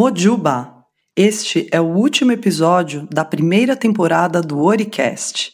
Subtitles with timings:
[0.00, 0.86] Mojuba!
[1.14, 5.52] Este é o último episódio da primeira temporada do Oricast,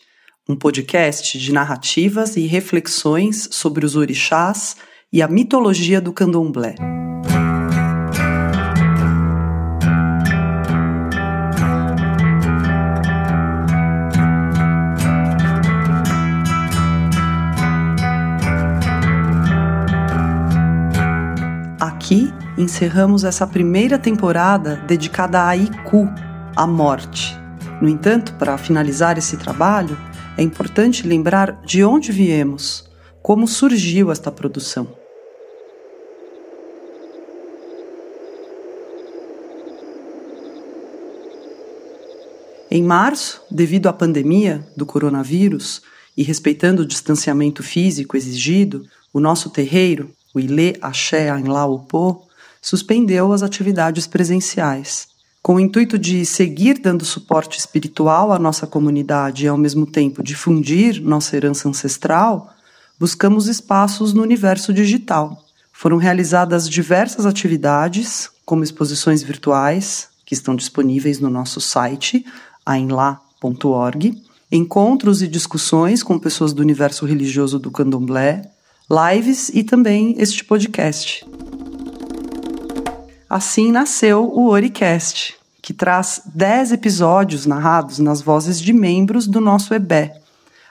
[0.48, 4.76] um podcast de narrativas e reflexões sobre os orixás
[5.12, 6.76] e a mitologia do candomblé.
[22.56, 26.08] Encerramos essa primeira temporada dedicada a Iku,
[26.54, 27.36] a morte.
[27.82, 29.96] No entanto, para finalizar esse trabalho,
[30.38, 32.88] é importante lembrar de onde viemos,
[33.22, 34.88] como surgiu esta produção.
[42.70, 45.82] Em março, devido à pandemia do coronavírus
[46.16, 48.82] e respeitando o distanciamento físico exigido,
[49.12, 52.25] o nosso terreiro, o Ilê Axé Anlaopô,
[52.66, 55.06] suspendeu as atividades presenciais.
[55.40, 60.20] Com o intuito de seguir dando suporte espiritual à nossa comunidade e, ao mesmo tempo,
[60.20, 62.52] difundir nossa herança ancestral,
[62.98, 65.44] buscamos espaços no universo digital.
[65.72, 72.26] Foram realizadas diversas atividades, como exposições virtuais, que estão disponíveis no nosso site,
[72.64, 78.42] ainlá.org, encontros e discussões com pessoas do universo religioso do candomblé,
[78.90, 81.24] lives e também este podcast.
[83.28, 89.74] Assim nasceu o Oricast, que traz 10 episódios narrados nas vozes de membros do nosso
[89.74, 90.12] EBE.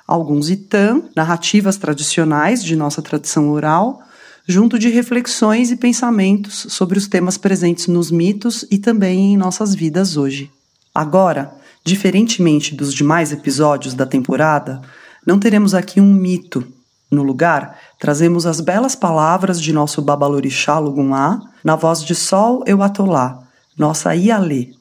[0.07, 4.01] Alguns Itam, narrativas tradicionais de nossa tradição oral,
[4.47, 9.75] junto de reflexões e pensamentos sobre os temas presentes nos mitos e também em nossas
[9.75, 10.49] vidas hoje.
[10.93, 14.81] Agora, diferentemente dos demais episódios da temporada,
[15.27, 16.65] não teremos aqui um mito
[17.11, 23.43] no lugar, trazemos as belas palavras de nosso Babalorixá Lugumá, na voz de Sol Euatolá,
[23.77, 24.71] nossa Ialê.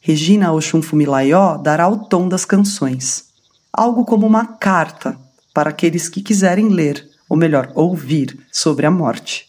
[0.00, 3.26] Regina Oxunfumilaió dará o tom das canções.
[3.72, 5.18] Algo como uma carta
[5.52, 9.46] para aqueles que quiserem ler, ou melhor, ouvir, sobre a morte.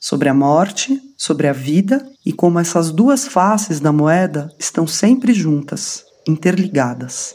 [0.00, 5.32] Sobre a morte, sobre a vida e como essas duas faces da moeda estão sempre
[5.32, 7.34] juntas, interligadas.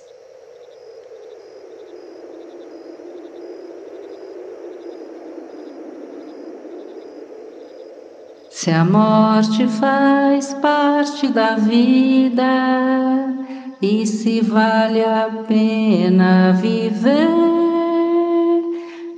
[8.59, 12.43] Se a morte faz parte da vida
[13.79, 17.29] e se vale a pena viver,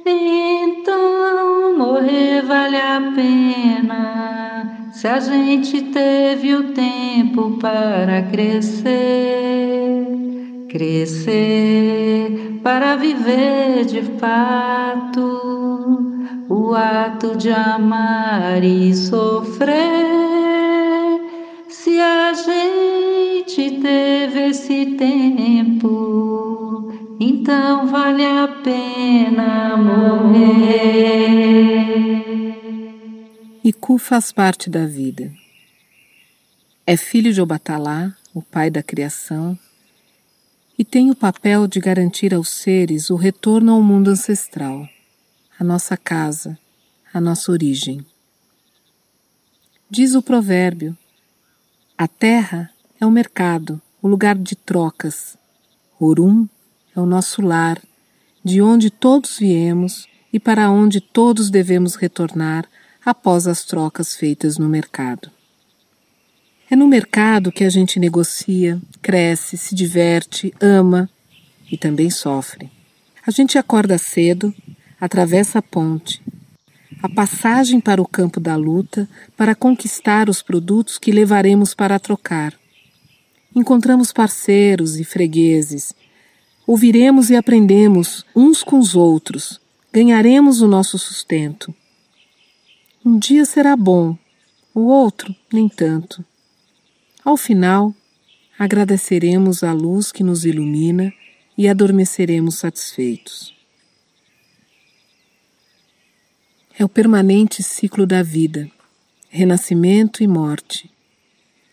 [0.05, 4.89] então morrer vale a pena.
[4.91, 8.89] Se a gente teve o tempo para crescer,
[10.67, 16.08] crescer para viver de fato
[16.47, 19.77] o ato de amar e sofrer.
[21.67, 30.99] Se a gente teve esse tempo, então vale a pena morrer.
[33.63, 35.31] Iku faz parte da vida.
[36.85, 39.57] É filho de Obatalá, o pai da criação,
[40.77, 44.87] e tem o papel de garantir aos seres o retorno ao mundo ancestral
[45.59, 46.57] a nossa casa,
[47.13, 48.05] a nossa origem.
[49.89, 50.97] Diz o provérbio:
[51.97, 55.37] a terra é o mercado, o lugar de trocas.
[55.99, 56.47] Orum
[56.95, 57.77] é o nosso lar,
[58.41, 62.65] de onde todos viemos e para onde todos devemos retornar
[63.05, 65.29] após as trocas feitas no mercado.
[66.69, 71.09] É no mercado que a gente negocia, cresce, se diverte, ama
[71.69, 72.71] e também sofre.
[73.25, 74.53] A gente acorda cedo,
[74.99, 76.21] atravessa a ponte,
[77.01, 82.53] a passagem para o campo da luta para conquistar os produtos que levaremos para trocar.
[83.55, 85.93] Encontramos parceiros e fregueses.
[86.67, 89.59] Ouviremos e aprendemos uns com os outros.
[89.91, 91.73] Ganharemos o nosso sustento.
[93.03, 94.17] Um dia será bom,
[94.73, 96.23] o outro nem tanto.
[97.23, 97.95] Ao final,
[98.57, 101.11] agradeceremos a luz que nos ilumina
[101.57, 103.58] e adormeceremos satisfeitos.
[106.79, 108.71] É o permanente ciclo da vida,
[109.27, 110.89] renascimento e morte.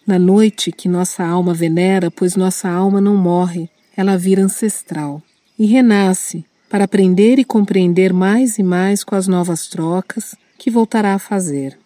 [0.05, 5.23] Na noite que nossa alma venera, pois nossa alma não morre, ela vira ancestral
[5.56, 11.14] e renasce para aprender e compreender mais e mais com as novas trocas que voltará
[11.14, 11.79] a fazer.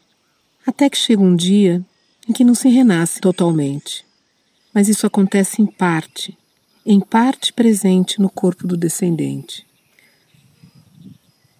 [0.66, 1.84] Até que chega um dia
[2.26, 4.02] em que não se renasce totalmente.
[4.72, 6.38] Mas isso acontece em parte,
[6.86, 9.66] em parte presente no corpo do descendente.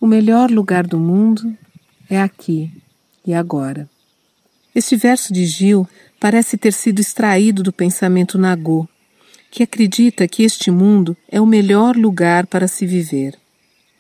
[0.01, 1.55] O melhor lugar do mundo
[2.09, 2.73] é aqui
[3.27, 3.87] e agora.
[4.75, 5.87] Este verso de Gil
[6.19, 8.89] parece ter sido extraído do pensamento Nagô,
[9.51, 13.39] que acredita que este mundo é o melhor lugar para se viver.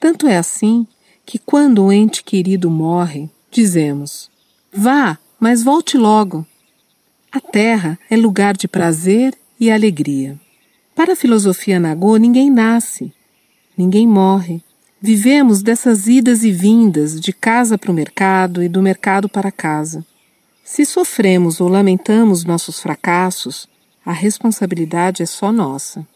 [0.00, 0.86] Tanto é assim
[1.26, 4.30] que, quando o ente querido morre, dizemos:
[4.72, 6.46] Vá, mas volte logo.
[7.30, 10.40] A Terra é lugar de prazer e alegria.
[10.94, 13.12] Para a filosofia Nagô, ninguém nasce,
[13.76, 14.62] ninguém morre.
[15.02, 20.04] Vivemos dessas idas e vindas de casa para o mercado e do mercado para casa.
[20.62, 23.66] Se sofremos ou lamentamos nossos fracassos,
[24.04, 26.06] a responsabilidade é só nossa.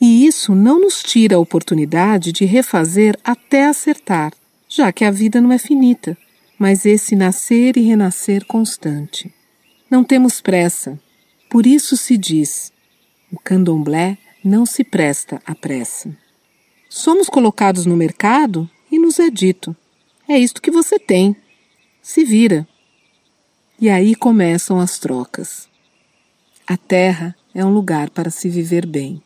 [0.00, 4.32] E isso não nos tira a oportunidade de refazer até acertar,
[4.68, 6.16] já que a vida não é finita,
[6.56, 9.34] mas esse nascer e renascer constante.
[9.90, 10.96] Não temos pressa,
[11.50, 12.72] por isso se diz:
[13.32, 16.16] o candomblé não se presta à pressa.
[16.88, 19.76] Somos colocados no mercado e nos é dito:
[20.26, 21.36] é isto que você tem.
[22.00, 22.66] Se vira.
[23.80, 25.68] E aí começam as trocas.
[26.66, 29.22] A terra é um lugar para se viver bem.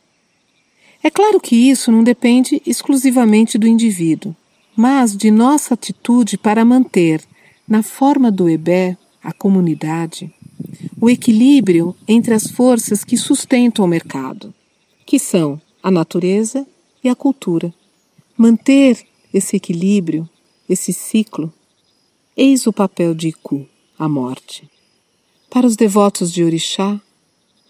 [1.02, 4.34] É claro que isso não depende exclusivamente do indivíduo,
[4.76, 7.22] mas de nossa atitude para manter,
[7.66, 10.32] na forma do EBé, a comunidade,
[11.00, 14.54] o equilíbrio entre as forças que sustentam o mercado,
[15.04, 16.66] que são a natureza
[17.02, 17.72] e a cultura.
[18.36, 20.28] Manter esse equilíbrio,
[20.68, 21.52] esse ciclo,
[22.36, 23.66] eis o papel de Iku
[23.98, 24.68] a morte.
[25.48, 27.00] Para os devotos de Orixá,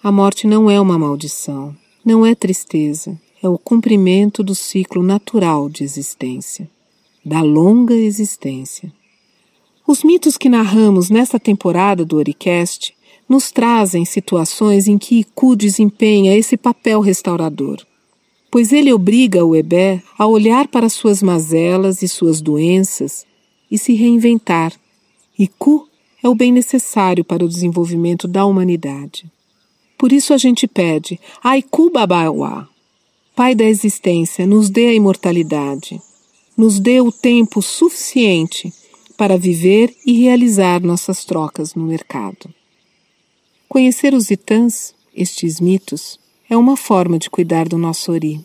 [0.03, 5.69] a morte não é uma maldição, não é tristeza, é o cumprimento do ciclo natural
[5.69, 6.71] de existência,
[7.25, 8.93] da longa existência.
[9.87, 12.95] Os mitos que narramos nesta temporada do Oricast
[13.29, 17.85] nos trazem situações em que Iku desempenha esse papel restaurador,
[18.53, 23.25] pois ele obriga o Ebé a olhar para suas mazelas e suas doenças
[23.71, 24.79] e se reinventar.
[25.39, 25.89] Iku
[26.23, 29.25] é o bem necessário para o desenvolvimento da humanidade.
[29.97, 32.69] Por isso a gente pede, Aiku Babauá,
[33.35, 35.99] Pai da existência, nos dê a imortalidade,
[36.55, 38.71] nos dê o tempo suficiente
[39.17, 42.53] para viver e realizar nossas trocas no mercado.
[43.67, 46.21] Conhecer os itãs, estes mitos,
[46.53, 48.39] é uma forma de cuidar do nosso ori,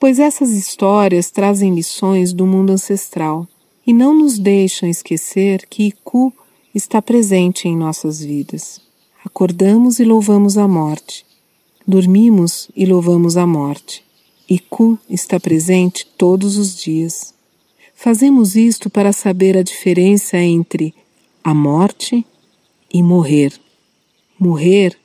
[0.00, 3.46] pois essas histórias trazem lições do mundo ancestral
[3.86, 6.32] e não nos deixam esquecer que Iku
[6.74, 8.80] está presente em nossas vidas.
[9.24, 11.24] Acordamos e louvamos a morte.
[11.86, 14.02] Dormimos e louvamos a morte.
[14.50, 17.32] Iku está presente todos os dias.
[17.94, 20.92] Fazemos isto para saber a diferença entre
[21.44, 22.26] a morte
[22.92, 23.52] e morrer.
[24.40, 24.98] Morrer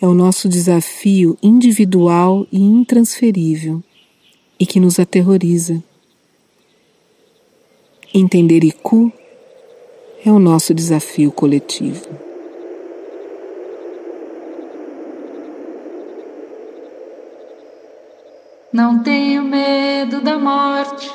[0.00, 3.82] é o nosso desafio individual e intransferível
[4.58, 5.82] e que nos aterroriza.
[8.14, 9.12] Entender Iku
[10.24, 12.08] é o nosso desafio coletivo.
[18.72, 21.10] Não tenho medo da morte,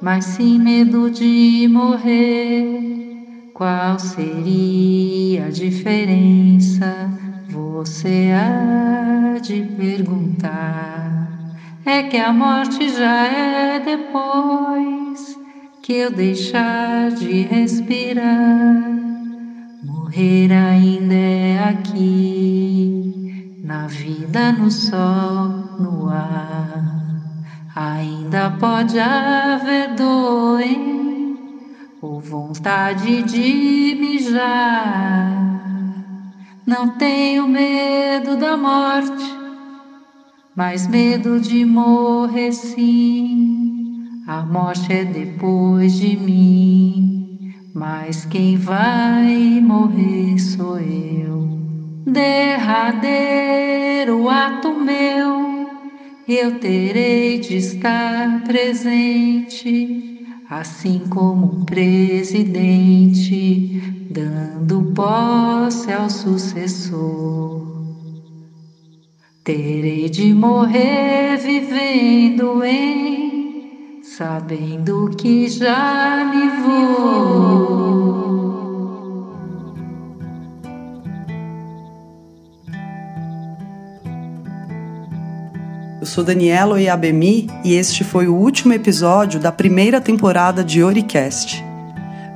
[0.00, 3.50] mas sim medo de morrer.
[3.54, 7.23] Qual seria a diferença?
[7.54, 11.28] Você há de perguntar.
[11.86, 15.38] É que a morte já é depois
[15.80, 18.90] que eu deixar de respirar,
[19.84, 25.48] morrer ainda é aqui, na vida, no sol,
[25.78, 26.82] no ar.
[27.76, 30.60] Ainda pode haver dor
[32.02, 35.33] ou vontade de mijar.
[36.66, 39.22] Não tenho medo da morte,
[40.56, 44.02] mas medo de morrer sim.
[44.26, 51.46] A morte é depois de mim, mas quem vai morrer sou eu.
[52.06, 53.46] Derradeiro
[54.30, 55.68] ato meu,
[56.26, 60.13] eu terei de estar presente,
[60.48, 62.08] assim como um presidente,
[64.10, 67.64] dando posse ao sucessor.
[69.42, 77.93] Terei de morrer vivendo em sabendo que já me vou.
[86.04, 91.64] Eu sou Daniela Oiabemi e este foi o último episódio da primeira temporada de Oricast.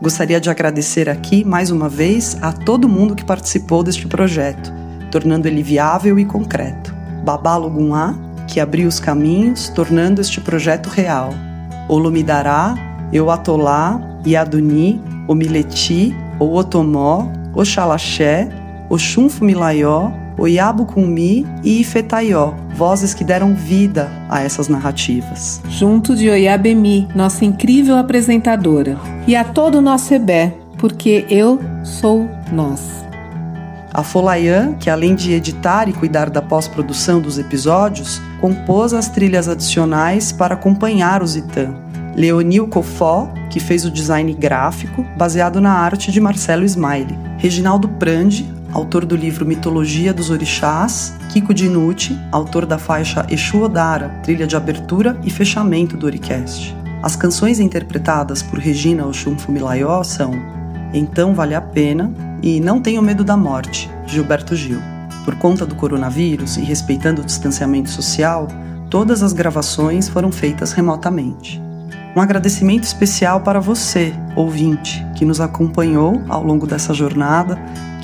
[0.01, 4.73] Gostaria de agradecer aqui, mais uma vez, a todo mundo que participou deste projeto,
[5.11, 6.95] tornando ele viável e concreto.
[7.23, 8.15] Babá Luguná,
[8.47, 11.35] que abriu os caminhos, tornando este projeto real.
[11.91, 12.75] Olumidará,
[13.13, 14.99] Euatolá, Iaduni,
[15.29, 18.49] Omileti, Ootomó, Oxalaxé,
[18.89, 25.61] Oxum Fumilaió, Oiabo Kumi e Ifetaió, vozes que deram vida a essas narrativas.
[25.69, 32.29] Junto de Oiabemi, nossa incrível apresentadora, e a todo o nosso EBé, porque eu sou
[32.53, 33.05] nós.
[33.93, 39.49] A Folaian, que além de editar e cuidar da pós-produção dos episódios, compôs as trilhas
[39.49, 41.75] adicionais para acompanhar os Itã.
[42.15, 47.19] Leonil Cofó, que fez o design gráfico, baseado na arte de Marcelo Smiley.
[47.39, 54.09] Reginaldo Prandi, autor do livro Mitologia dos Orixás, Kiko Dinucci, autor da faixa Exu Odara,
[54.23, 56.77] trilha de abertura e fechamento do Oricast.
[57.03, 60.33] As canções interpretadas por Regina Oxum Fumilayó são
[60.93, 64.81] Então Vale a Pena e Não Tenho Medo da Morte, Gilberto Gil.
[65.25, 68.49] Por conta do coronavírus e respeitando o distanciamento social,
[68.91, 71.63] todas as gravações foram feitas remotamente.
[72.17, 77.57] Um agradecimento especial para você, ouvinte, que nos acompanhou ao longo dessa jornada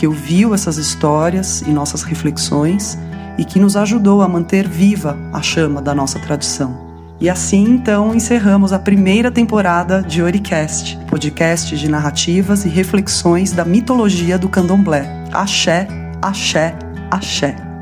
[0.05, 2.99] que ouviu essas histórias e nossas reflexões
[3.39, 6.77] e que nos ajudou a manter viva a chama da nossa tradição.
[7.19, 13.65] E assim, então, encerramos a primeira temporada de Oricast, podcast de narrativas e reflexões da
[13.65, 15.25] mitologia do candomblé.
[15.33, 15.89] Axé,
[16.21, 16.77] axé,
[17.11, 17.74] axé.